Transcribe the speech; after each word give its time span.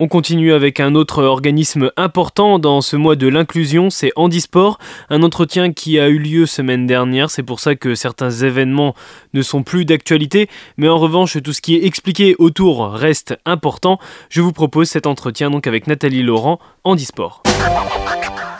On 0.00 0.06
continue 0.06 0.52
avec 0.52 0.78
un 0.78 0.94
autre 0.94 1.24
organisme 1.24 1.90
important 1.96 2.60
dans 2.60 2.80
ce 2.82 2.94
mois 2.94 3.16
de 3.16 3.26
l'inclusion, 3.26 3.90
c'est 3.90 4.12
Handisport, 4.14 4.78
un 5.10 5.24
entretien 5.24 5.72
qui 5.72 5.98
a 5.98 6.08
eu 6.08 6.18
lieu 6.18 6.46
semaine 6.46 6.86
dernière, 6.86 7.30
c'est 7.30 7.42
pour 7.42 7.58
ça 7.58 7.74
que 7.74 7.96
certains 7.96 8.30
événements 8.30 8.94
ne 9.34 9.42
sont 9.42 9.64
plus 9.64 9.84
d'actualité, 9.84 10.48
mais 10.76 10.86
en 10.86 10.98
revanche 10.98 11.42
tout 11.42 11.52
ce 11.52 11.60
qui 11.60 11.74
est 11.74 11.84
expliqué 11.84 12.36
autour 12.38 12.92
reste 12.92 13.36
important. 13.44 13.98
Je 14.30 14.40
vous 14.40 14.52
propose 14.52 14.88
cet 14.88 15.08
entretien 15.08 15.50
donc 15.50 15.66
avec 15.66 15.88
Nathalie 15.88 16.22
Laurent, 16.22 16.60
Handisport. 16.84 17.42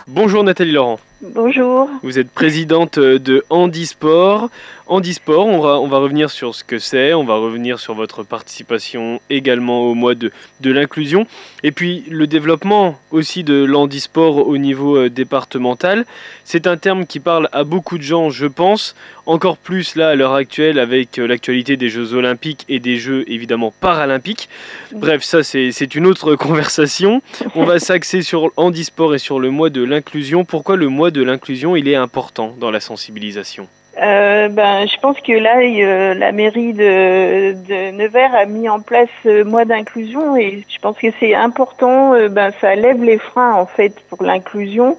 Bonjour 0.06 0.42
Nathalie 0.42 0.72
Laurent. 0.72 0.98
Bonjour. 1.20 1.88
Vous 2.04 2.20
êtes 2.20 2.30
présidente 2.30 2.98
de 2.98 3.44
Handisport. 3.50 4.50
Handisport, 4.86 5.46
on 5.46 5.60
va, 5.60 5.80
on 5.80 5.86
va 5.86 5.98
revenir 5.98 6.30
sur 6.30 6.54
ce 6.54 6.64
que 6.64 6.78
c'est, 6.78 7.12
on 7.12 7.24
va 7.24 7.34
revenir 7.34 7.78
sur 7.78 7.94
votre 7.94 8.22
participation 8.22 9.20
également 9.28 9.82
au 9.82 9.94
mois 9.94 10.14
de, 10.14 10.30
de 10.60 10.72
l'inclusion, 10.72 11.26
et 11.62 11.72
puis 11.72 12.04
le 12.08 12.26
développement 12.26 12.98
aussi 13.10 13.44
de 13.44 13.64
l'handisport 13.64 14.46
au 14.48 14.56
niveau 14.56 14.96
euh, 14.96 15.10
départemental. 15.10 16.06
C'est 16.44 16.66
un 16.66 16.78
terme 16.78 17.04
qui 17.04 17.20
parle 17.20 17.50
à 17.52 17.64
beaucoup 17.64 17.98
de 17.98 18.02
gens, 18.02 18.30
je 18.30 18.46
pense, 18.46 18.94
encore 19.26 19.58
plus 19.58 19.94
là 19.94 20.08
à 20.08 20.14
l'heure 20.14 20.32
actuelle 20.32 20.78
avec 20.78 21.18
euh, 21.18 21.26
l'actualité 21.26 21.76
des 21.76 21.90
Jeux 21.90 22.14
olympiques 22.14 22.64
et 22.70 22.78
des 22.78 22.96
Jeux 22.96 23.24
évidemment 23.26 23.74
paralympiques. 23.78 24.48
Bref, 24.92 25.22
ça 25.22 25.42
c'est 25.42 25.94
une 25.94 26.06
autre 26.06 26.34
conversation. 26.36 27.20
On 27.54 27.64
va 27.64 27.78
s'axer 27.78 28.22
sur 28.22 28.52
handisport 28.56 28.97
et 29.14 29.18
sur 29.18 29.38
le 29.38 29.50
mois 29.50 29.70
de 29.70 29.82
l'inclusion. 29.82 30.44
Pourquoi 30.44 30.76
le 30.76 30.88
mois 30.88 31.10
de 31.10 31.22
l'inclusion 31.22 31.76
il 31.76 31.88
est 31.88 31.94
important 31.94 32.54
dans 32.58 32.70
la 32.70 32.80
sensibilisation? 32.80 33.68
Euh, 34.00 34.48
ben, 34.48 34.86
je 34.86 34.96
pense 35.00 35.20
que 35.20 35.32
là, 35.32 35.58
euh, 35.60 36.14
la 36.14 36.30
mairie 36.30 36.72
de, 36.72 37.90
Nevers 37.90 38.34
a 38.34 38.44
mis 38.44 38.68
en 38.68 38.80
place 38.80 39.08
ce 39.24 39.42
mois 39.42 39.64
d'inclusion 39.64 40.36
et 40.36 40.64
je 40.68 40.78
pense 40.78 40.96
que 40.98 41.08
c'est 41.18 41.34
important. 41.34 42.14
Euh, 42.14 42.28
ben, 42.28 42.52
ça 42.60 42.74
lève 42.74 43.02
les 43.02 43.18
freins 43.18 43.54
en 43.54 43.66
fait 43.66 43.94
pour 44.08 44.22
l'inclusion. 44.22 44.96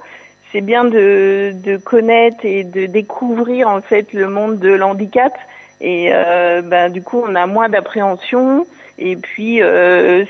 C'est 0.52 0.62
bien 0.62 0.84
de, 0.84 1.54
de, 1.54 1.78
connaître 1.78 2.44
et 2.44 2.64
de 2.64 2.88
découvrir 2.88 3.70
en 3.70 3.82
fait 3.82 4.12
le 4.14 4.28
monde 4.30 4.60
de 4.60 4.70
l'handicap 4.70 5.34
et 5.82 6.12
ben, 6.12 6.92
du 6.92 7.02
coup, 7.02 7.24
on 7.26 7.36
a 7.36 7.46
moins 7.46 7.70
d'appréhension. 7.70 8.66
Et 9.00 9.16
puis, 9.16 9.62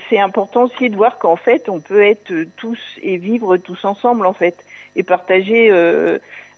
c'est 0.08 0.18
important 0.18 0.64
aussi 0.64 0.90
de 0.90 0.96
voir 0.96 1.18
qu'en 1.18 1.36
fait, 1.36 1.68
on 1.68 1.80
peut 1.80 2.02
être 2.02 2.32
tous 2.56 2.78
et 3.02 3.16
vivre 3.16 3.56
tous 3.56 3.84
ensemble 3.84 4.26
en 4.26 4.32
fait 4.32 4.64
et 4.94 5.02
partager 5.02 5.70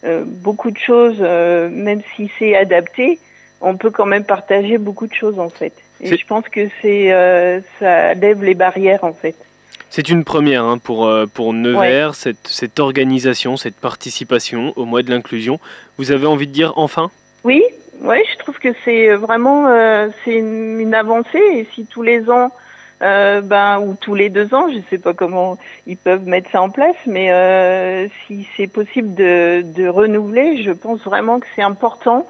euh, 0.04 0.24
beaucoup 0.26 0.72
de 0.72 0.78
choses, 0.78 1.18
euh, 1.20 1.68
même 1.70 2.02
si 2.16 2.28
c'est 2.36 2.56
adapté, 2.56 3.20
on 3.60 3.76
peut 3.76 3.90
quand 3.90 4.06
même 4.06 4.24
partager 4.24 4.76
beaucoup 4.76 5.06
de 5.06 5.14
choses 5.14 5.38
en 5.38 5.48
fait. 5.48 5.72
Et 6.00 6.16
je 6.16 6.26
pense 6.26 6.48
que 6.48 6.68
c'est 6.80 7.12
euh, 7.12 7.60
ça 7.78 8.14
lève 8.14 8.42
les 8.42 8.54
barrières 8.54 9.04
en 9.04 9.12
fait. 9.12 9.36
C'est 9.90 10.08
une 10.08 10.24
première 10.24 10.64
hein, 10.64 10.78
pour, 10.78 11.08
pour 11.34 11.52
Nevers, 11.52 12.14
cette, 12.16 12.48
cette, 12.48 12.80
organisation, 12.80 13.56
cette 13.56 13.76
participation 13.76 14.72
au 14.74 14.86
mois 14.86 15.02
de 15.02 15.10
l'inclusion. 15.10 15.60
Vous 15.98 16.10
avez 16.10 16.26
envie 16.26 16.46
de 16.48 16.52
dire 16.52 16.72
enfin? 16.76 17.10
Oui, 17.44 17.62
ouais, 18.02 18.22
je 18.32 18.38
trouve 18.38 18.58
que 18.58 18.74
c'est 18.84 19.14
vraiment 19.14 19.68
c'est 20.24 20.34
une, 20.34 20.94
avancée. 20.94 21.42
Et 21.54 21.68
si 21.74 21.86
tous 21.86 22.02
les 22.02 22.28
ans 22.30 22.50
euh, 23.02 23.40
ben, 23.40 23.80
ou 23.80 23.96
tous 24.00 24.14
les 24.14 24.28
deux 24.28 24.54
ans, 24.54 24.68
je 24.70 24.76
ne 24.76 24.82
sais 24.88 24.98
pas 24.98 25.12
comment 25.12 25.58
ils 25.88 25.96
peuvent 25.96 26.24
mettre 26.24 26.50
ça 26.50 26.62
en 26.62 26.70
place, 26.70 26.96
mais 27.06 27.32
euh, 27.32 28.06
si 28.26 28.46
c'est 28.56 28.68
possible 28.68 29.14
de, 29.14 29.62
de, 29.64 29.88
renouveler, 29.88 30.62
je 30.62 30.70
pense 30.70 31.00
vraiment 31.00 31.40
que 31.40 31.46
c'est 31.56 31.62
important 31.62 32.26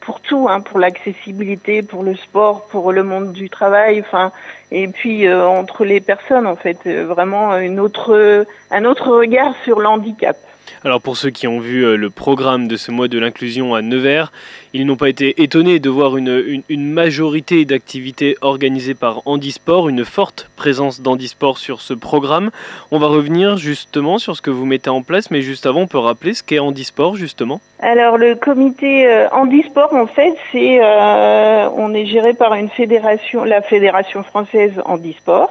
pour 0.00 0.20
tout, 0.20 0.48
hein, 0.48 0.60
pour 0.60 0.80
l'accessibilité, 0.80 1.82
pour 1.82 2.02
le 2.02 2.16
sport, 2.16 2.66
pour 2.66 2.92
le 2.92 3.04
monde 3.04 3.32
du 3.32 3.48
travail, 3.48 4.00
enfin, 4.00 4.32
et 4.72 4.88
puis 4.88 5.26
euh, 5.26 5.46
entre 5.46 5.84
les 5.84 6.00
personnes, 6.00 6.48
en 6.48 6.56
fait, 6.56 6.78
euh, 6.86 7.04
vraiment 7.06 7.56
une 7.56 7.78
autre, 7.78 8.44
un 8.72 8.84
autre 8.84 9.12
regard 9.12 9.54
sur 9.62 9.78
l'handicap. 9.78 10.36
Alors 10.84 11.00
pour 11.00 11.16
ceux 11.16 11.30
qui 11.30 11.46
ont 11.46 11.60
vu 11.60 11.84
euh, 11.84 11.96
le 11.96 12.10
programme 12.10 12.68
de 12.68 12.76
ce 12.76 12.90
mois 12.90 13.08
de 13.08 13.18
l'inclusion 13.18 13.74
à 13.74 13.82
Nevers, 13.82 14.32
ils 14.72 14.86
n'ont 14.86 14.96
pas 14.96 15.08
été 15.08 15.42
étonnés 15.42 15.78
de 15.78 15.90
voir 15.90 16.16
une, 16.16 16.62
majorité 16.70 17.64
d'activités 17.64 18.36
organisées 18.40 18.94
par 18.94 19.22
Handisport, 19.26 19.88
une 19.88 20.04
forte 20.04 20.50
présence 20.56 21.00
d'Handisport 21.00 21.58
sur 21.58 21.80
ce 21.80 21.94
programme. 21.94 22.50
On 22.90 22.98
va 22.98 23.06
revenir 23.06 23.56
justement 23.56 24.18
sur 24.18 24.36
ce 24.36 24.42
que 24.42 24.50
vous 24.50 24.66
mettez 24.66 24.90
en 24.90 25.02
place, 25.02 25.30
mais 25.30 25.40
juste 25.42 25.66
avant, 25.66 25.82
on 25.82 25.86
peut 25.86 25.98
rappeler 25.98 26.34
ce 26.34 26.42
qu'est 26.42 26.58
Handisport 26.58 27.16
justement 27.16 27.60
Alors 27.80 28.18
le 28.18 28.34
comité 28.34 29.06
euh, 29.06 29.28
Handisport, 29.30 29.94
en 29.94 30.06
fait, 30.06 30.34
c'est 30.52 30.78
euh, 30.82 31.68
on 31.76 31.94
est 31.94 32.06
géré 32.06 32.34
par 32.34 32.54
une 32.54 32.68
fédération, 32.68 33.44
la 33.44 33.62
Fédération 33.62 34.22
française 34.22 34.72
Handisport. 34.84 35.50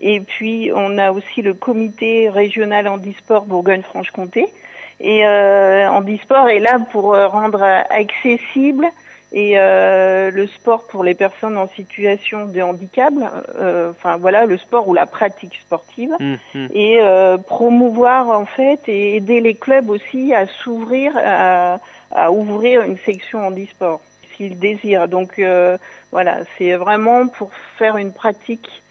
Et 0.00 0.20
puis, 0.20 0.70
on 0.74 0.98
a 0.98 1.12
aussi 1.12 1.42
le 1.42 1.54
comité 1.54 2.28
régional 2.28 2.88
handisport 2.88 3.46
Bourgogne-Franche-Comté. 3.46 4.52
Et 5.00 5.26
euh, 5.26 5.88
handisport 5.88 6.48
est 6.48 6.58
là 6.58 6.78
pour 6.90 7.14
euh, 7.14 7.28
rendre 7.28 7.62
accessible 7.62 8.88
et 9.32 9.58
euh, 9.58 10.30
le 10.30 10.46
sport 10.46 10.86
pour 10.86 11.04
les 11.04 11.14
personnes 11.14 11.58
en 11.58 11.68
situation 11.68 12.46
de 12.46 12.60
handicap, 12.62 13.12
euh, 13.56 13.90
enfin 13.90 14.16
voilà, 14.16 14.46
le 14.46 14.56
sport 14.56 14.88
ou 14.88 14.94
la 14.94 15.06
pratique 15.06 15.56
sportive, 15.56 16.14
mmh, 16.18 16.34
mmh. 16.54 16.66
et 16.72 16.98
euh, 17.00 17.36
promouvoir 17.36 18.30
en 18.30 18.46
fait 18.46 18.80
et 18.88 19.16
aider 19.16 19.40
les 19.40 19.54
clubs 19.54 19.90
aussi 19.90 20.32
à 20.32 20.46
s'ouvrir, 20.46 21.12
à, 21.16 21.78
à, 22.10 22.30
ouvrir 22.32 22.82
une 22.82 22.96
section 22.98 23.46
handisport 23.46 24.00
s'ils 24.34 24.58
désirent. 24.58 25.08
Donc 25.08 25.38
euh, 25.38 25.76
voilà, 26.10 26.38
c'est 26.56 26.74
vraiment 26.76 27.28
pour 27.28 27.50
faire 27.76 27.98
une 27.98 28.14
pratique 28.14 28.70
euh, 28.70 28.87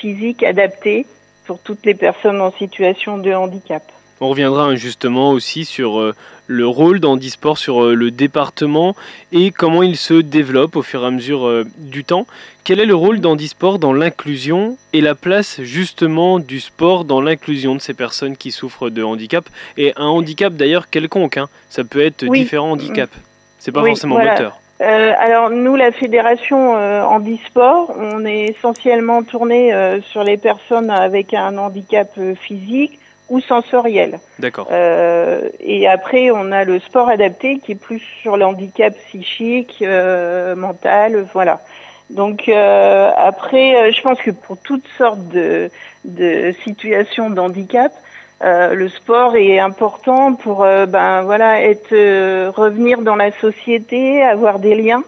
physique 0.00 0.42
adaptée 0.42 1.06
pour 1.44 1.58
toutes 1.58 1.84
les 1.86 1.94
personnes 1.94 2.40
en 2.40 2.52
situation 2.52 3.18
de 3.18 3.32
handicap. 3.32 3.82
On 4.20 4.28
reviendra 4.28 4.74
justement 4.76 5.32
aussi 5.32 5.64
sur 5.64 5.98
euh, 5.98 6.14
le 6.46 6.66
rôle 6.66 7.00
d'Handisport 7.00 7.58
sur 7.58 7.82
euh, 7.82 7.94
le 7.94 8.10
département 8.10 8.94
et 9.32 9.50
comment 9.50 9.82
il 9.82 9.96
se 9.96 10.14
développe 10.14 10.76
au 10.76 10.82
fur 10.82 11.02
et 11.02 11.06
à 11.06 11.10
mesure 11.10 11.64
du 11.78 12.04
temps. 12.04 12.26
Quel 12.62 12.78
est 12.78 12.86
le 12.86 12.94
rôle 12.94 13.20
d'Handisport 13.20 13.78
dans 13.78 13.92
l'inclusion 13.92 14.78
et 14.92 15.00
la 15.00 15.14
place 15.14 15.60
justement 15.62 16.38
du 16.38 16.60
sport 16.60 17.04
dans 17.04 17.20
l'inclusion 17.20 17.74
de 17.74 17.80
ces 17.80 17.92
personnes 17.92 18.36
qui 18.36 18.52
souffrent 18.52 18.88
de 18.88 19.02
handicap 19.02 19.48
Et 19.76 19.92
un 19.96 20.06
handicap 20.06 20.54
d'ailleurs 20.54 20.88
quelconque, 20.88 21.36
hein. 21.36 21.48
ça 21.68 21.82
peut 21.82 22.02
être 22.02 22.24
différents 22.24 22.72
handicaps. 22.72 23.12
C'est 23.58 23.72
pas 23.72 23.84
forcément 23.84 24.18
moteur. 24.18 24.60
Euh, 24.80 25.12
alors 25.18 25.50
nous, 25.50 25.76
la 25.76 25.92
fédération 25.92 26.76
euh, 26.76 27.02
handisport, 27.02 27.94
on 27.96 28.24
est 28.24 28.46
essentiellement 28.46 29.22
tourné 29.22 29.72
euh, 29.72 30.00
sur 30.00 30.24
les 30.24 30.36
personnes 30.36 30.90
avec 30.90 31.32
un 31.32 31.56
handicap 31.58 32.10
euh, 32.18 32.34
physique 32.34 32.98
ou 33.28 33.40
sensoriel. 33.40 34.18
D'accord. 34.40 34.68
Euh, 34.70 35.48
et 35.60 35.86
après, 35.88 36.30
on 36.32 36.50
a 36.50 36.64
le 36.64 36.80
sport 36.80 37.08
adapté 37.08 37.58
qui 37.60 37.72
est 37.72 37.80
plus 37.80 38.02
sur 38.20 38.36
le 38.36 38.44
handicap 38.44 38.94
psychique, 39.08 39.82
mental, 40.56 41.24
voilà. 41.32 41.60
Donc 42.10 42.50
après, 42.50 43.92
je 43.92 44.02
pense 44.02 44.20
que 44.20 44.30
pour 44.30 44.58
toutes 44.58 44.86
sortes 44.98 45.26
de, 45.28 45.70
de 46.04 46.52
situations 46.64 47.30
d'handicap, 47.30 47.92
euh, 48.44 48.74
le 48.74 48.90
sport 48.90 49.36
est 49.36 49.58
important 49.58 50.34
pour 50.34 50.64
euh, 50.64 50.84
ben 50.84 51.22
voilà 51.22 51.62
être 51.62 51.92
euh, 51.92 52.52
revenir 52.54 53.00
dans 53.00 53.16
la 53.16 53.32
société, 53.32 54.22
avoir 54.22 54.58
des 54.58 54.74
liens, 54.74 55.02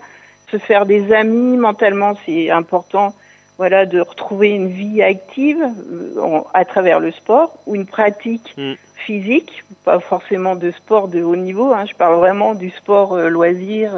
se 0.51 0.57
faire 0.57 0.87
des 0.87 1.13
amis 1.13 1.59
mentalement, 1.59 2.15
c'est 2.25 2.51
important 2.51 3.15
voilà 3.59 3.85
de 3.85 4.01
retrouver 4.01 4.51
une 4.51 4.69
vie 4.69 5.03
active 5.03 5.63
à 6.55 6.65
travers 6.65 6.99
le 6.99 7.11
sport 7.11 7.59
ou 7.67 7.75
une 7.75 7.87
pratique 7.87 8.55
mm. 8.57 8.75
physique, 8.95 9.65
pas 9.85 10.01
forcément 10.01 10.57
de 10.57 10.71
sport 10.71 11.09
de 11.09 11.23
haut 11.23 11.37
niveau, 11.37 11.73
hein, 11.73 11.85
je 11.87 11.95
parle 11.95 12.17
vraiment 12.17 12.55
du 12.55 12.71
sport 12.71 13.19
loisir 13.19 13.93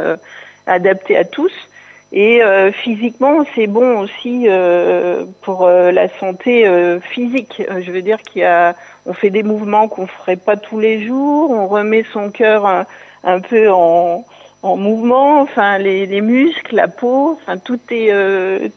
adapté 0.67 1.17
à 1.17 1.25
tous. 1.25 1.53
Et 2.11 2.43
euh, 2.43 2.73
physiquement, 2.73 3.45
c'est 3.55 3.67
bon 3.67 4.01
aussi 4.01 4.45
euh, 4.47 5.27
pour 5.43 5.67
euh, 5.67 5.91
la 5.91 6.09
santé 6.19 6.67
physique. 7.03 7.63
Je 7.81 7.91
veux 7.91 8.03
dire 8.03 8.23
qu'il 8.23 8.43
y 8.43 8.45
a, 8.45 8.75
on 9.07 9.13
fait 9.13 9.31
des 9.31 9.43
mouvements 9.43 9.89
qu'on 9.89 10.07
ferait 10.07 10.37
pas 10.37 10.57
tous 10.57 10.79
les 10.81 11.07
jours. 11.07 11.51
On 11.51 11.67
remet 11.67 12.05
son 12.13 12.31
cœur 12.31 12.67
un, 12.67 12.87
un 13.25 13.41
peu 13.41 13.71
en, 13.71 14.25
en 14.63 14.77
mouvement. 14.77 15.43
Enfin, 15.43 15.77
les, 15.79 16.07
les, 16.07 16.23
muscles, 16.23 16.77
la 16.77 16.89
peau. 16.89 17.39
Enfin, 17.43 17.59
tout 17.59 17.81
est 17.91 18.11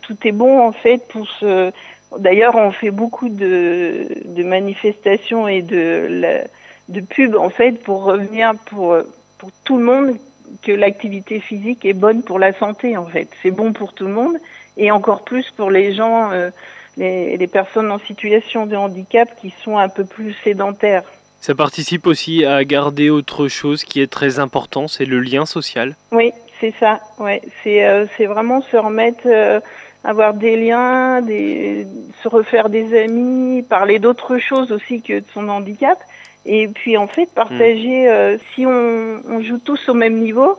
tout 0.02 0.18
est 0.26 0.34
bon 0.34 0.60
en 0.60 0.74
fait 0.74 1.08
pour 1.08 1.28
se. 1.28 1.72
D'ailleurs, 2.18 2.56
on 2.56 2.72
fait 2.72 2.92
beaucoup 2.92 3.30
de, 3.30 4.08
de 4.26 4.44
manifestations 4.44 5.48
et 5.48 5.62
de 5.62 6.08
la, 6.10 6.44
de 6.90 7.00
pubs 7.00 7.38
en 7.38 7.50
fait 7.50 7.82
pour 7.82 8.04
revenir 8.04 8.56
pour 8.66 8.98
pour 9.38 9.52
tout 9.64 9.78
le 9.78 9.86
monde 9.86 10.18
que 10.62 10.72
l'activité 10.72 11.40
physique 11.40 11.86
est 11.86 11.94
bonne 11.94 12.24
pour 12.24 12.40
la 12.40 12.54
santé 12.54 12.98
en 12.98 13.06
fait. 13.06 13.28
C'est 13.42 13.52
bon 13.52 13.74
pour 13.74 13.94
tout 13.94 14.06
le 14.06 14.14
monde 14.14 14.38
et 14.78 14.92
encore 14.92 15.24
plus 15.24 15.50
pour 15.52 15.70
les 15.70 15.94
gens, 15.94 16.32
euh, 16.32 16.50
les, 16.98 17.38
les, 17.38 17.48
personnes 17.48 17.92
en 17.92 18.00
situation 18.00 18.66
de 18.66 18.76
handicap 18.76 19.30
qui 19.40 19.54
sont 19.64 19.78
un 19.78 19.90
peu 19.90 20.06
plus 20.06 20.34
sédentaires. 20.44 21.04
Ça 21.42 21.56
participe 21.56 22.06
aussi 22.06 22.46
à 22.46 22.64
garder 22.64 23.10
autre 23.10 23.48
chose 23.48 23.84
qui 23.84 24.00
est 24.00 24.12
très 24.12 24.40
important, 24.40 24.88
c'est 24.88 25.06
le 25.06 25.20
lien 25.20 25.46
social. 25.46 25.96
Oui, 26.12 26.34
c'est 26.60 26.74
ça. 26.80 27.00
Ouais, 27.18 27.42
c'est 27.64 27.84
euh, 27.84 28.06
c'est 28.16 28.28
vraiment 28.28 28.62
se 28.62 28.78
remettre 28.78 29.24
euh, 29.26 29.60
avoir 30.04 30.34
des 30.36 30.56
liens, 30.56 31.22
des, 31.22 31.88
se 32.22 32.28
refaire 32.28 32.70
des 32.70 33.04
amis, 33.04 33.64
parler 33.64 34.00
d'autres 34.00 34.38
choses 34.38 34.72
aussi 34.72 35.02
que 35.02 35.20
de 35.20 35.26
son 35.34 35.50
handicap. 35.50 35.98
Et 36.46 36.68
puis 36.68 36.98
en 36.98 37.08
fait, 37.08 37.30
partager, 37.34 38.06
hmm. 38.06 38.10
euh, 38.10 38.38
si 38.54 38.66
on, 38.66 39.22
on, 39.30 39.42
joue 39.42 39.60
tous 39.60 39.90
au 39.90 39.94
même 39.94 40.18
niveau, 40.18 40.58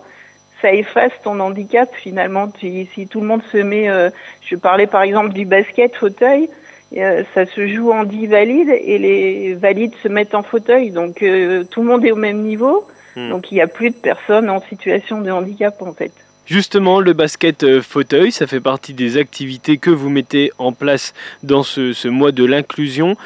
ça 0.60 0.72
efface 0.72 1.12
ton 1.24 1.40
handicap 1.40 1.88
finalement. 1.94 2.52
Si, 2.60 2.88
si 2.94 3.08
tout 3.08 3.20
le 3.20 3.26
monde 3.26 3.42
se 3.50 3.58
met, 3.58 3.88
euh, 3.88 4.10
je 4.42 4.56
parlais 4.56 4.86
par 4.86 5.02
exemple 5.02 5.32
du 5.32 5.44
basket 5.44 5.94
fauteuil, 5.96 6.48
euh, 6.96 7.24
ça 7.34 7.46
se 7.46 7.66
joue 7.66 7.90
en 7.90 8.04
10 8.04 8.26
valides 8.28 8.68
et 8.68 8.98
les 8.98 9.54
valides 9.54 9.94
se 10.02 10.08
mettent 10.08 10.34
en 10.34 10.42
fauteuil. 10.42 10.90
Donc 10.90 11.16
tout 11.16 11.82
le 11.82 11.86
monde 11.86 12.04
est 12.04 12.12
au 12.12 12.16
même 12.16 12.42
niveau. 12.42 12.86
Hmm. 13.16 13.30
Donc 13.30 13.50
il 13.50 13.54
n'y 13.54 13.60
a 13.60 13.66
plus 13.66 13.90
de 13.90 13.96
personnes 13.96 14.48
en 14.48 14.60
situation 14.60 15.20
de 15.20 15.30
handicap 15.30 15.82
en 15.82 15.92
fait. 15.92 16.12
Justement, 16.46 17.00
le 17.00 17.12
basket 17.12 17.62
euh, 17.62 17.80
fauteuil, 17.80 18.32
ça 18.32 18.46
fait 18.46 18.60
partie 18.60 18.94
des 18.94 19.16
activités 19.16 19.78
que 19.78 19.90
vous 19.90 20.10
mettez 20.10 20.50
en 20.58 20.72
place 20.72 21.14
dans 21.44 21.62
ce, 21.62 22.08
mois 22.08 22.32
de 22.32 22.44
l'inclusion. 22.44 23.16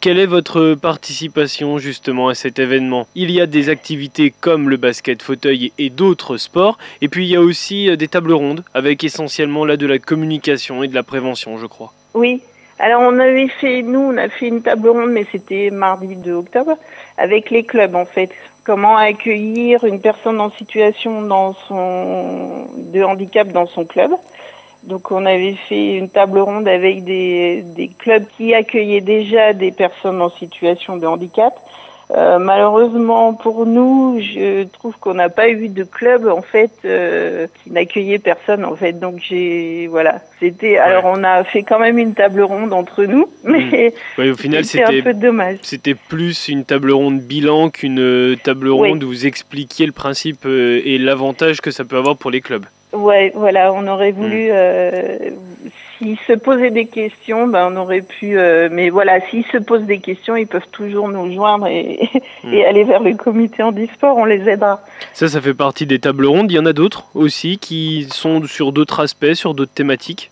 Quelle 0.00 0.18
est 0.18 0.26
votre 0.26 0.74
participation 0.74 1.78
justement 1.78 2.28
à 2.28 2.34
cet 2.34 2.58
événement? 2.58 3.08
Il 3.14 3.30
y 3.30 3.40
a 3.40 3.46
des 3.46 3.70
activités 3.70 4.32
comme 4.40 4.68
le 4.68 4.76
basket 4.76 5.22
fauteuil 5.22 5.72
et 5.78 5.90
d'autres 5.90 6.36
sports, 6.36 6.78
et 7.00 7.08
puis 7.08 7.24
il 7.26 7.30
y 7.30 7.36
a 7.36 7.40
aussi 7.40 7.88
euh, 7.88 7.96
des 7.96 8.06
tables 8.06 8.32
rondes 8.32 8.62
avec 8.74 9.02
essentiellement 9.02 9.64
là 9.64 9.76
de 9.76 9.86
la 9.86 9.98
communication 9.98 10.82
et 10.82 10.88
de 10.88 10.94
la 10.94 11.02
prévention, 11.02 11.58
je 11.58 11.66
crois. 11.66 11.92
Oui, 12.14 12.42
alors 12.78 13.02
on 13.02 13.18
avait 13.18 13.48
fait, 13.48 13.82
nous, 13.82 14.00
on 14.00 14.16
a 14.18 14.28
fait 14.28 14.48
une 14.48 14.62
table 14.62 14.88
ronde, 14.90 15.10
mais 15.10 15.26
c'était 15.32 15.70
mardi 15.70 16.14
2 16.14 16.32
octobre, 16.32 16.76
avec 17.16 17.50
les 17.50 17.64
clubs 17.64 17.94
en 17.94 18.06
fait. 18.06 18.30
Comment 18.64 18.96
accueillir 18.96 19.84
une 19.84 20.00
personne 20.00 20.40
en 20.40 20.50
situation 20.50 21.22
dans 21.22 21.54
son, 21.68 22.66
de 22.76 23.02
handicap 23.02 23.48
dans 23.48 23.66
son 23.66 23.84
club. 23.84 24.10
Donc 24.84 25.10
on 25.10 25.26
avait 25.26 25.56
fait 25.68 25.96
une 25.96 26.08
table 26.08 26.38
ronde 26.38 26.68
avec 26.68 27.04
des, 27.04 27.62
des 27.62 27.88
clubs 27.88 28.24
qui 28.36 28.54
accueillaient 28.54 29.00
déjà 29.00 29.52
des 29.52 29.72
personnes 29.72 30.22
en 30.22 30.30
situation 30.30 30.96
de 30.96 31.06
handicap 31.06 31.54
euh, 32.12 32.38
malheureusement 32.38 33.34
pour 33.34 33.66
nous, 33.66 34.20
je 34.20 34.62
trouve 34.64 34.96
qu'on 34.98 35.14
n'a 35.14 35.28
pas 35.28 35.48
eu 35.48 35.68
de 35.68 35.82
club 35.82 36.28
en 36.28 36.42
fait 36.42 36.70
euh, 36.84 37.48
qui 37.64 37.72
n'accueillait 37.72 38.20
personne 38.20 38.64
en 38.64 38.76
fait. 38.76 38.92
Donc 38.92 39.20
j'ai 39.28 39.88
voilà, 39.88 40.20
c'était 40.38 40.76
alors 40.76 41.04
on 41.06 41.24
a 41.24 41.42
fait 41.42 41.64
quand 41.64 41.80
même 41.80 41.98
une 41.98 42.14
table 42.14 42.42
ronde 42.42 42.72
entre 42.72 43.04
nous, 43.04 43.28
hmm. 43.42 43.92
mais 44.18 44.30
au 44.30 44.36
final 44.36 44.64
c'était 44.64 45.00
un 45.00 45.02
peu 45.02 45.14
dommage. 45.14 45.58
C'était 45.62 45.96
plus 45.96 46.48
une 46.48 46.64
table 46.64 46.92
ronde 46.92 47.20
bilan 47.20 47.70
qu'une 47.70 47.98
euh, 47.98 48.36
table 48.36 48.68
ronde 48.68 49.02
où 49.02 49.08
vous 49.08 49.26
expliquiez 49.26 49.86
le 49.86 49.92
principe 49.92 50.46
et 50.46 50.98
l'avantage 50.98 51.60
que 51.60 51.72
ça 51.72 51.84
peut 51.84 51.96
avoir 51.96 52.16
pour 52.16 52.30
les 52.30 52.40
clubs. 52.40 52.66
Ouais, 52.96 53.32
voilà, 53.34 53.72
on 53.72 53.86
aurait 53.86 54.12
voulu 54.12 54.50
hmm 54.50 55.36
s'ils 55.98 56.18
se 56.26 56.32
posaient 56.32 56.70
des 56.70 56.86
questions, 56.86 57.46
ben 57.46 57.70
on 57.72 57.76
aurait 57.76 58.02
pu. 58.02 58.38
Euh, 58.38 58.68
mais 58.70 58.90
voilà, 58.90 59.20
s'ils 59.28 59.44
se 59.46 59.58
posent 59.58 59.84
des 59.84 59.98
questions, 59.98 60.36
ils 60.36 60.46
peuvent 60.46 60.68
toujours 60.70 61.08
nous 61.08 61.32
joindre 61.32 61.66
et, 61.66 62.08
et 62.52 62.64
aller 62.64 62.84
vers 62.84 63.02
le 63.02 63.14
comité 63.14 63.62
handisport. 63.62 64.16
On 64.16 64.24
les 64.24 64.48
aidera. 64.48 64.80
Ça, 65.12 65.28
ça 65.28 65.40
fait 65.40 65.54
partie 65.54 65.86
des 65.86 65.98
tables 65.98 66.26
rondes. 66.26 66.50
Il 66.50 66.54
y 66.54 66.58
en 66.58 66.66
a 66.66 66.72
d'autres 66.72 67.06
aussi 67.14 67.58
qui 67.58 68.06
sont 68.10 68.44
sur 68.44 68.72
d'autres 68.72 69.00
aspects, 69.00 69.34
sur 69.34 69.54
d'autres 69.54 69.74
thématiques? 69.74 70.30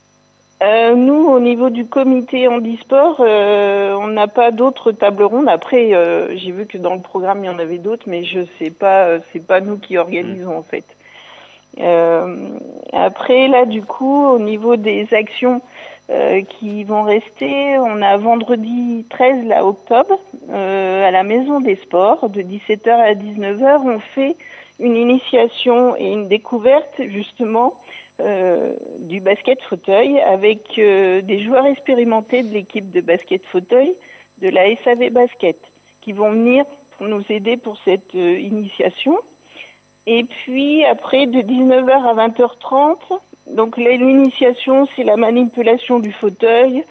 Euh, 0.63 0.95
nous, 0.95 1.27
au 1.27 1.41
niveau 1.41 1.69
du 1.69 1.85
comité 1.85 2.49
handisport, 2.49 3.17
euh, 3.21 3.93
on 3.95 4.07
n'a 4.07 4.29
pas 4.29 4.51
d'autres 4.51 4.93
tables 4.93 5.25
rondes. 5.25 5.49
Après, 5.49 5.95
euh, 5.95 6.37
j'ai 6.37 6.53
vu 6.53 6.67
que 6.67 6.79
dans 6.79 6.95
le 6.95 7.03
programme 7.03 7.41
il 7.43 7.47
y 7.47 7.51
en 7.51 7.59
avait 7.59 7.79
d'autres, 7.79 8.05
mais 8.07 8.25
je 8.25 8.41
sais 8.59 8.71
pas. 8.71 9.19
c'est 9.33 9.45
pas 9.45 9.61
nous 9.61 9.79
qui 9.79 9.99
organisons 9.99 10.55
hmm. 10.55 10.59
en 10.59 10.63
fait. 10.63 10.85
Euh, 11.81 12.59
après, 12.93 13.49
là, 13.49 13.65
du 13.65 13.83
coup, 13.83 14.27
au 14.27 14.39
niveau 14.39 14.77
des 14.77 15.09
actions 15.13 15.61
euh, 16.11 16.43
qui 16.43 16.85
vont 16.85 17.03
rester, 17.03 17.79
on 17.79 18.03
a 18.03 18.17
vendredi 18.17 19.05
13 19.09 19.47
là, 19.47 19.67
octobre 19.67 20.19
euh, 20.51 21.07
à 21.07 21.11
la 21.11 21.23
Maison 21.23 21.61
des 21.61 21.77
Sports, 21.77 22.29
de 22.29 22.43
17h 22.43 22.91
à 22.91 23.15
19h, 23.15 23.81
on 23.85 24.01
fait 24.01 24.37
une 24.81 24.97
initiation 24.97 25.97
et 25.97 26.13
une 26.13 26.29
découverte 26.29 27.01
justement 27.07 27.81
euh, 28.21 28.77
du 28.99 29.21
basket 29.21 29.63
fauteuil 29.63 30.21
avec 30.21 30.79
euh, 30.79 31.21
des 31.21 31.43
joueurs 31.43 31.67
expérimentés 31.67 32.43
de 32.43 32.53
l'équipe 32.53 32.91
de 32.91 33.01
basket 33.01 33.45
fauteuil 33.47 33.95
de 34.39 34.49
la 34.49 34.75
SAV 34.77 35.11
Basket 35.11 35.59
qui 36.01 36.13
vont 36.13 36.31
venir 36.31 36.65
pour 36.97 37.09
nous 37.09 37.25
aider 37.29 37.57
pour 37.57 37.79
cette 37.85 38.15
euh, 38.15 38.39
initiation. 38.39 39.19
Et 40.07 40.25
puis 40.25 40.85
après, 40.85 41.27
de 41.27 41.41
19h 41.41 41.91
à 41.91 42.29
20h30, 42.29 42.97
donc 43.49 43.77
l'initiation, 43.77 44.87
c'est 44.95 45.05
la 45.05 45.17
manipulation 45.17 45.99
du 45.99 46.13
fauteuil 46.13 46.85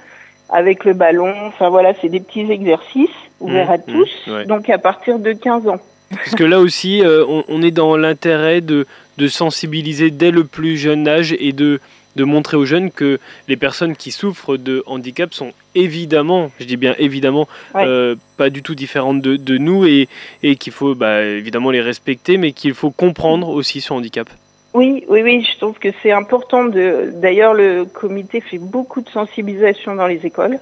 avec 0.50 0.84
le 0.84 0.94
ballon. 0.94 1.34
Enfin 1.48 1.70
voilà, 1.70 1.94
c'est 2.02 2.10
des 2.10 2.20
petits 2.20 2.52
exercices 2.52 3.10
ouverts 3.40 3.72
à 3.72 3.78
mmh, 3.78 3.84
tous. 3.88 4.28
Mmh, 4.28 4.44
donc 4.46 4.70
à 4.70 4.78
partir 4.78 5.20
de 5.20 5.34
15 5.34 5.68
ans. 5.68 5.80
Parce 6.16 6.36
que 6.36 6.44
là 6.44 6.60
aussi, 6.60 7.02
euh, 7.02 7.26
on, 7.48 7.62
est 7.62 7.72
dans 7.72 7.98
l'intérêt 7.98 8.62
de, 8.62 8.86
de 9.18 9.28
sensibiliser 9.28 10.12
dès 10.12 10.32
le 10.32 10.44
plus 10.44 10.78
jeune 10.78 11.08
âge 11.08 11.36
et 11.40 11.54
de 11.54 11.80
de 12.16 12.24
montrer 12.24 12.58
aux 12.58 12.66
jeunes 12.66 12.92
que 12.92 13.20
les 13.48 13.58
personnes 13.58 13.96
qui 13.96 14.12
souffrent 14.12 14.58
de 14.58 14.84
handicap 14.86 15.34
sont 15.34 15.52
évidemment, 15.76 16.52
je 16.60 16.66
dis 16.66 16.78
bien 16.78 16.96
évidemment, 17.00 17.48
euh, 17.76 18.16
pas 18.38 18.50
du 18.50 18.62
tout 18.62 18.76
différentes 18.76 19.22
de, 19.22 19.58
nous 19.58 19.86
et, 19.86 20.08
et 20.44 20.56
qu'il 20.56 20.74
faut 20.74 20.96
bah, 20.96 21.24
évidemment 21.24 21.72
les 21.72 21.82
respecter, 21.82 22.38
mais 22.38 22.52
qu'il 22.52 22.74
faut 22.74 22.92
comprendre 22.92 23.50
aussi 23.50 23.82
ce 23.82 23.94
handicap. 23.94 24.30
Oui, 24.74 25.06
oui, 25.08 25.22
oui, 25.22 25.48
je 25.52 25.58
trouve 25.60 25.78
que 25.78 25.90
c'est 26.02 26.12
important. 26.12 26.66
De... 26.66 27.12
D'ailleurs, 27.16 27.54
le 27.54 27.86
comité 27.86 28.42
fait 28.42 28.58
beaucoup 28.58 29.02
de 29.02 29.10
sensibilisation 29.10 29.96
dans 29.96 30.08
les 30.08 30.26
écoles. 30.26 30.60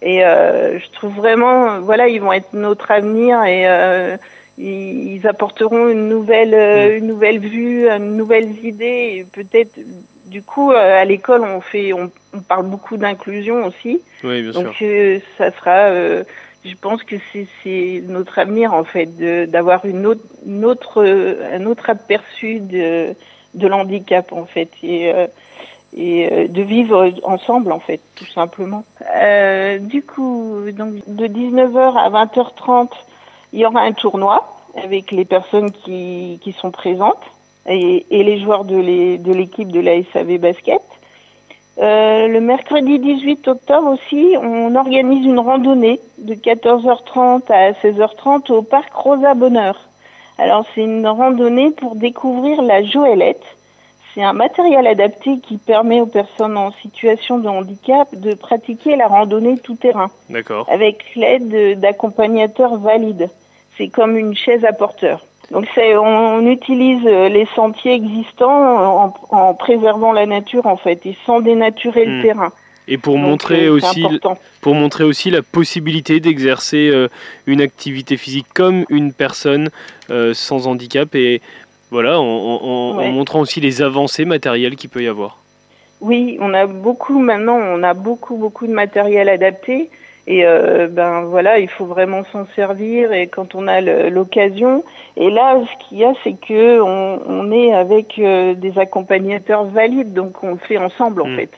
Et 0.00 0.24
euh, 0.24 0.78
je 0.78 0.90
trouve 0.92 1.14
vraiment, 1.16 1.80
voilà, 1.80 2.06
ils 2.06 2.20
vont 2.20 2.32
être 2.32 2.52
notre 2.52 2.92
avenir 2.92 3.42
et 3.42 3.68
euh, 3.68 4.16
ils 4.58 5.26
apporteront 5.26 5.88
une 5.88 6.08
nouvelle, 6.08 6.50
mm. 6.50 6.96
une 6.98 7.06
nouvelle 7.06 7.38
vue, 7.38 7.88
une 7.88 8.16
nouvelles 8.16 8.64
idées. 8.64 9.16
Et 9.16 9.26
peut-être 9.30 9.78
du 10.28 10.42
coup, 10.42 10.70
euh, 10.70 11.00
à 11.00 11.04
l'école, 11.04 11.42
on 11.42 11.60
fait, 11.60 11.92
on, 11.92 12.10
parle 12.46 12.66
beaucoup 12.66 12.96
d'inclusion 12.96 13.64
aussi. 13.64 14.00
Oui, 14.22 14.42
bien 14.42 14.52
Donc, 14.52 14.76
euh, 14.82 15.18
ça 15.36 15.50
sera. 15.50 15.88
Euh, 15.88 16.24
je 16.64 16.74
pense 16.74 17.02
que 17.02 17.16
c'est 17.32 18.02
notre 18.06 18.38
avenir 18.38 18.74
en 18.74 18.84
fait, 18.84 19.06
d'avoir 19.48 19.86
une 19.86 20.06
autre, 20.06 20.24
une 20.44 20.64
autre, 20.64 21.04
un 21.04 21.64
autre 21.66 21.88
aperçu 21.88 22.58
de, 22.58 23.14
de 23.54 23.66
l'handicap 23.66 24.32
en 24.32 24.44
fait 24.44 24.68
et, 24.82 25.14
et 25.96 26.48
de 26.48 26.62
vivre 26.62 27.12
ensemble 27.22 27.70
en 27.70 27.78
fait, 27.78 28.00
tout 28.16 28.26
simplement. 28.26 28.84
du 29.80 30.02
coup, 30.02 30.64
donc 30.72 30.94
de 31.06 31.26
19h 31.26 31.96
à 31.96 32.10
20h30, 32.10 32.90
il 33.52 33.60
y 33.60 33.66
aura 33.66 33.80
un 33.80 33.92
tournoi 33.92 34.44
avec 34.76 35.10
les 35.10 35.24
personnes 35.24 35.70
qui, 35.70 36.38
qui 36.42 36.52
sont 36.52 36.70
présentes 36.70 37.24
et, 37.66 38.06
et 38.10 38.22
les 38.22 38.40
joueurs 38.40 38.64
de 38.64 38.76
l'équipe 38.76 39.70
de, 39.70 39.80
la 39.80 40.02
SAV 40.12 40.38
Basket. 40.38 40.82
Euh, 41.78 42.26
le 42.26 42.40
mercredi 42.40 42.98
18 42.98 43.46
octobre 43.46 43.92
aussi, 43.92 44.34
on 44.40 44.74
organise 44.74 45.24
une 45.24 45.38
randonnée 45.38 46.00
de 46.18 46.34
14h30 46.34 47.52
à 47.52 47.70
16h30 47.72 48.52
au 48.52 48.62
parc 48.62 48.92
Rosa 48.92 49.34
Bonheur. 49.34 49.88
Alors 50.38 50.64
c'est 50.74 50.82
une 50.82 51.06
randonnée 51.06 51.70
pour 51.70 51.94
découvrir 51.94 52.62
la 52.62 52.82
joëlette. 52.82 53.44
C'est 54.14 54.22
un 54.22 54.32
matériel 54.32 54.86
adapté 54.86 55.38
qui 55.38 55.58
permet 55.58 56.00
aux 56.00 56.06
personnes 56.06 56.56
en 56.56 56.72
situation 56.72 57.38
de 57.38 57.48
handicap 57.48 58.08
de 58.14 58.34
pratiquer 58.34 58.96
la 58.96 59.06
randonnée 59.06 59.58
tout 59.58 59.76
terrain. 59.76 60.10
D'accord. 60.30 60.66
Avec 60.70 61.04
l'aide 61.14 61.78
d'accompagnateurs 61.78 62.78
valides. 62.78 63.30
C'est 63.76 63.88
comme 63.88 64.16
une 64.16 64.34
chaise 64.34 64.64
à 64.64 64.72
porteur. 64.72 65.24
Donc 65.50 65.66
on 65.76 66.46
utilise 66.46 67.06
euh, 67.06 67.28
les 67.28 67.46
sentiers 67.54 67.94
existants 67.94 69.14
en, 69.30 69.54
préservant 69.54 70.12
la 70.12 70.26
nature 70.26 70.66
en 70.66 70.76
fait 70.76 71.06
et 71.06 71.16
sans 71.24 71.40
dénaturer 71.40 72.04
le 72.04 72.18
hmm. 72.18 72.22
terrain. 72.22 72.52
Et 72.86 72.98
pour 72.98 73.18
montrer 73.18 73.66
euh, 73.66 73.72
aussi 73.72 74.04
pour 74.60 74.74
montrer 74.74 75.04
aussi 75.04 75.30
la 75.30 75.42
possibilité 75.42 76.20
d'exercer 76.20 76.90
euh, 76.92 77.08
une 77.46 77.60
activité 77.60 78.16
physique 78.16 78.46
comme 78.54 78.84
une 78.88 79.12
personne 79.12 79.70
sans 80.32 80.66
handicap 80.66 81.14
et 81.14 81.42
voilà 81.90 82.20
en, 82.20 83.10
montrant 83.10 83.40
aussi 83.40 83.60
les 83.60 83.82
avancées 83.82 84.24
matérielles 84.24 84.76
qu'il 84.76 84.90
peut 84.90 85.02
y 85.02 85.08
avoir. 85.08 85.38
Oui, 86.00 86.38
on 86.40 86.54
a 86.54 86.66
beaucoup 86.66 87.18
maintenant, 87.18 87.56
on 87.56 87.82
a 87.82 87.94
beaucoup 87.94 88.36
beaucoup 88.36 88.66
de 88.66 88.72
matériel 88.72 89.28
adapté. 89.28 89.90
Et 90.30 90.44
euh, 90.44 90.88
ben 90.88 91.22
voilà, 91.22 91.58
il 91.58 91.70
faut 91.70 91.86
vraiment 91.86 92.22
s'en 92.30 92.46
servir 92.54 93.14
et 93.14 93.28
quand 93.28 93.54
on 93.54 93.66
a 93.66 93.80
l'occasion. 93.80 94.84
Et 95.16 95.30
là, 95.30 95.58
ce 95.64 95.88
qu'il 95.88 95.98
y 95.98 96.04
a, 96.04 96.12
c'est 96.22 96.38
que 96.38 96.82
on, 96.82 97.20
on, 97.26 97.50
est 97.50 97.72
avec 97.72 98.18
euh, 98.18 98.52
des 98.52 98.78
accompagnateurs 98.78 99.64
valides, 99.64 100.12
donc 100.12 100.44
on 100.44 100.50
le 100.50 100.58
fait 100.58 100.76
ensemble 100.76 101.22
en 101.22 101.28
mmh. 101.28 101.36
fait. 101.36 101.50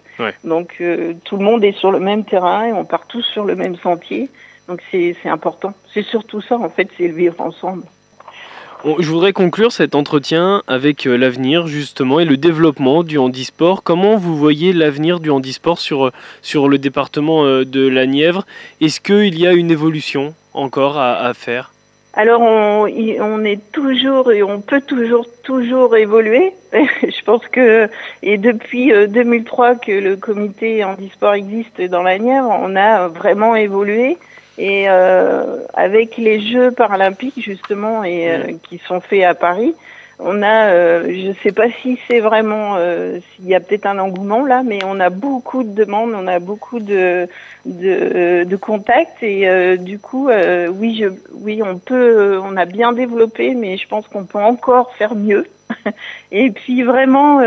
Donc 0.44 0.76
euh, 0.80 1.14
tout 1.24 1.36
le 1.36 1.42
monde 1.42 1.64
est 1.64 1.76
sur 1.76 1.90
le 1.90 1.98
même 1.98 2.24
terrain 2.24 2.66
et 2.66 2.72
on 2.72 2.84
part 2.84 3.06
tous 3.08 3.22
sur 3.22 3.44
le 3.44 3.56
même 3.56 3.74
sentier. 3.74 4.28
Donc 4.68 4.80
c'est 4.92 5.16
important. 5.24 5.72
C'est 5.92 6.04
surtout 6.04 6.40
ça 6.40 6.56
en 6.56 6.70
fait, 6.70 6.88
c'est 6.96 7.08
le 7.08 7.14
vivre 7.14 7.40
ensemble. 7.40 7.82
Je 8.84 9.06
voudrais 9.06 9.32
conclure 9.32 9.72
cet 9.72 9.94
entretien 9.94 10.62
avec 10.66 11.06
euh, 11.06 11.16
l'avenir 11.16 11.66
justement 11.66 12.20
et 12.20 12.24
le 12.24 12.36
développement 12.36 13.02
du 13.02 13.18
handisport. 13.18 13.82
Comment 13.82 14.16
vous 14.16 14.36
voyez 14.36 14.72
l'avenir 14.72 15.20
du 15.20 15.30
handisport 15.30 15.78
sur, 15.78 16.06
euh, 16.06 16.12
sur 16.42 16.68
le 16.68 16.78
département 16.78 17.44
euh, 17.44 17.64
de 17.64 17.86
la 17.86 18.06
Nièvre? 18.06 18.46
Est-ce 18.80 19.00
qu'il 19.00 19.38
y 19.38 19.46
a 19.46 19.52
une 19.52 19.70
évolution 19.70 20.34
encore 20.54 20.98
à, 20.98 21.32
faire? 21.34 21.72
Alors 22.14 22.40
on, 22.40 22.86
on, 22.86 23.44
est 23.44 23.60
toujours 23.70 24.32
et 24.32 24.42
on 24.42 24.60
peut 24.60 24.80
toujours 24.80 25.26
toujours 25.44 25.96
évoluer. 25.96 26.54
Je 26.72 27.24
pense 27.24 27.46
que 27.48 27.88
et 28.22 28.36
depuis 28.36 28.92
2003 29.08 29.76
que 29.76 29.92
le 29.92 30.16
comité 30.16 30.82
handisport 30.82 31.34
existe 31.34 31.80
dans 31.82 32.02
la 32.02 32.18
Nièvre, 32.18 32.48
on 32.48 32.74
a 32.74 33.08
vraiment 33.08 33.54
évolué. 33.54 34.16
Et 34.60 34.90
euh, 34.90 35.56
avec 35.72 36.18
les 36.18 36.38
Jeux 36.38 36.70
paralympiques 36.70 37.42
justement 37.42 38.04
et 38.04 38.30
euh, 38.30 38.52
qui 38.62 38.76
sont 38.86 39.00
faits 39.00 39.24
à 39.24 39.32
Paris, 39.34 39.74
on 40.18 40.42
a, 40.42 40.66
euh, 40.66 41.06
je 41.06 41.28
ne 41.28 41.34
sais 41.42 41.52
pas 41.52 41.68
si 41.80 41.98
c'est 42.06 42.20
vraiment, 42.20 42.76
s'il 42.76 43.46
y 43.46 43.54
a 43.54 43.60
peut-être 43.60 43.86
un 43.86 43.98
engouement 43.98 44.44
là, 44.44 44.62
mais 44.62 44.80
on 44.84 45.00
a 45.00 45.08
beaucoup 45.08 45.62
de 45.62 45.72
demandes, 45.72 46.12
on 46.14 46.26
a 46.26 46.40
beaucoup 46.40 46.78
de 46.78 47.26
de, 47.64 48.44
de 48.44 48.56
contacts 48.56 49.22
et 49.22 49.78
du 49.78 49.98
coup, 49.98 50.28
oui, 50.28 51.00
je, 51.00 51.06
oui, 51.32 51.62
on 51.64 51.78
peut, 51.78 52.38
on 52.44 52.54
a 52.58 52.66
bien 52.66 52.92
développé, 52.92 53.54
mais 53.54 53.78
je 53.78 53.88
pense 53.88 54.08
qu'on 54.08 54.26
peut 54.26 54.38
encore 54.38 54.92
faire 54.92 55.14
mieux. 55.14 55.46
et 56.32 56.50
puis 56.50 56.82
vraiment, 56.82 57.40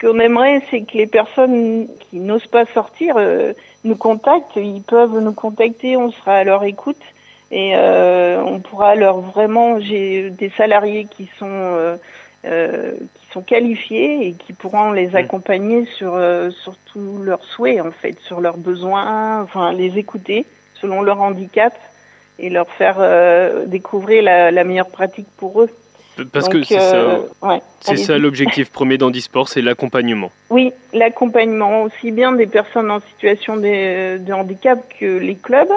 ce 0.00 0.06
qu'on 0.06 0.18
aimerait, 0.18 0.62
c'est 0.70 0.82
que 0.82 0.96
les 0.96 1.06
personnes 1.06 1.88
qui 2.00 2.18
n'osent 2.18 2.46
pas 2.46 2.66
sortir 2.66 3.16
euh, 3.16 3.52
nous 3.84 3.96
contactent. 3.96 4.56
Ils 4.56 4.82
peuvent 4.82 5.18
nous 5.18 5.32
contacter, 5.32 5.96
on 5.96 6.10
sera 6.10 6.36
à 6.36 6.44
leur 6.44 6.64
écoute 6.64 7.00
et 7.50 7.72
euh, 7.74 8.42
on 8.44 8.60
pourra 8.60 8.94
leur 8.94 9.20
vraiment. 9.20 9.80
J'ai 9.80 10.30
des 10.30 10.50
salariés 10.50 11.06
qui 11.06 11.28
sont 11.38 11.48
euh, 11.50 11.96
qui 12.44 13.26
sont 13.32 13.42
qualifiés 13.42 14.28
et 14.28 14.32
qui 14.34 14.52
pourront 14.52 14.92
les 14.92 15.16
accompagner 15.16 15.86
sur 15.86 16.20
sur 16.50 16.76
tous 16.92 17.18
leurs 17.22 17.44
souhaits 17.44 17.80
en 17.80 17.90
fait, 17.90 18.18
sur 18.20 18.40
leurs 18.40 18.58
besoins, 18.58 19.42
enfin 19.42 19.72
les 19.72 19.98
écouter 19.98 20.46
selon 20.74 21.02
leur 21.02 21.20
handicap 21.20 21.76
et 22.38 22.50
leur 22.50 22.68
faire 22.70 22.98
découvrir 23.66 24.22
la, 24.22 24.52
la 24.52 24.62
meilleure 24.62 24.90
pratique 24.90 25.26
pour 25.36 25.62
eux. 25.62 25.70
Parce 26.24 26.48
que 26.48 26.62
c'est 26.62 26.78
ça, 26.78 26.96
euh, 26.96 27.58
c'est 27.80 27.96
ça 27.96 28.18
l'objectif 28.18 28.70
premier 28.72 28.98
d'Handisport, 28.98 29.48
c'est 29.48 29.62
l'accompagnement. 29.62 30.30
Oui, 30.50 30.72
l'accompagnement 30.92 31.82
aussi 31.82 32.10
bien 32.10 32.32
des 32.32 32.46
personnes 32.46 32.90
en 32.90 33.00
situation 33.00 33.56
de, 33.56 34.32
handicap 34.32 34.80
que 34.98 35.18
les 35.18 35.36
clubs. 35.36 35.72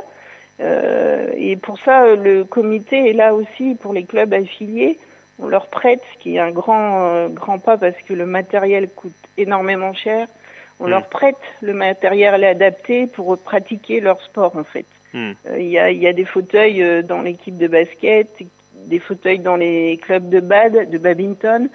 Euh, 0.59 1.31
et 1.35 1.57
pour 1.57 1.79
ça, 1.79 2.15
le 2.15 2.43
comité 2.43 3.09
est 3.09 3.13
là 3.13 3.33
aussi 3.33 3.75
pour 3.75 3.93
les 3.93 4.03
clubs 4.03 4.33
affiliés. 4.33 4.99
On 5.39 5.47
leur 5.47 5.67
prête, 5.67 6.01
ce 6.13 6.21
qui 6.21 6.35
est 6.35 6.39
un 6.39 6.51
grand, 6.51 7.03
euh, 7.03 7.27
grand 7.29 7.57
pas 7.57 7.77
parce 7.77 7.95
que 8.07 8.13
le 8.13 8.25
matériel 8.25 8.89
coûte 8.89 9.13
énormément 9.37 9.93
cher. 9.93 10.27
On 10.79 10.85
hmm. 10.85 10.89
leur 10.89 11.09
prête 11.09 11.37
le 11.61 11.73
matériel 11.73 12.43
adapté 12.43 13.07
pour 13.07 13.37
pratiquer 13.39 14.01
leur 14.01 14.21
sport 14.21 14.55
en 14.55 14.63
fait. 14.63 14.85
Hmm. 15.13 15.33
Il 15.57 15.67
y, 15.67 15.79
a, 15.79 15.91
y, 15.91 16.07
a, 16.07 16.13
des 16.13 16.25
fauteuils 16.25 17.03
dans 17.03 17.21
l'équipe 17.21 17.57
de 17.57 17.67
basket 17.67 18.29
des 18.87 18.99
fauteuils 18.99 19.39
dans 19.39 19.55
les 19.55 19.97
clubs 20.01 20.29
de 20.29 20.39
bad, 20.39 20.89
de 20.89 20.97
badminton, 20.97 21.69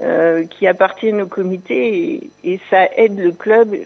euh, 0.00 0.44
qui 0.46 0.66
appartiennent 0.66 1.22
au 1.22 1.26
comité 1.26 2.30
et, 2.44 2.60
ça 2.70 2.86
aide 2.96 3.18
le 3.18 3.32
club. 3.32 3.76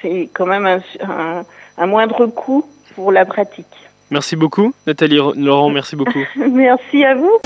C'est 0.00 0.28
quand 0.32 0.46
même 0.46 0.66
un, 0.66 1.44
un, 1.78 1.86
moindre 1.86 2.26
coût 2.26 2.64
pour 2.94 3.10
la 3.10 3.24
pratique. 3.24 3.66
Merci 4.10 4.36
beaucoup, 4.36 4.72
Nathalie 4.86 5.16
Laurent, 5.16 5.70
merci 5.70 5.96
beaucoup. 5.96 6.22
merci 6.36 7.04
à 7.04 7.14
vous. 7.14 7.38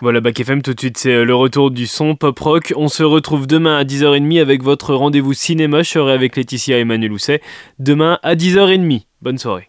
Voilà, 0.00 0.22
Bac 0.22 0.40
FM, 0.40 0.62
tout 0.62 0.72
de 0.72 0.80
suite, 0.80 0.96
c'est 0.96 1.24
le 1.24 1.34
retour 1.34 1.70
du 1.70 1.86
son 1.86 2.14
pop 2.14 2.38
rock. 2.38 2.72
On 2.74 2.88
se 2.88 3.02
retrouve 3.02 3.46
demain 3.46 3.76
à 3.76 3.84
10h30 3.84 4.40
avec 4.40 4.62
votre 4.62 4.94
rendez-vous 4.94 5.34
cinéma. 5.34 5.82
Je 5.82 5.90
serai 5.90 6.12
avec 6.14 6.36
Laetitia 6.36 6.78
et 6.78 6.80
Emmanuel 6.80 7.12
Housset. 7.12 7.42
Demain 7.78 8.18
à 8.22 8.34
10h30. 8.34 9.02
Bonne 9.20 9.36
soirée. 9.36 9.68